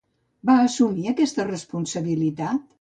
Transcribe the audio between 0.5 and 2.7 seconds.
assumir aquesta responsabilitat?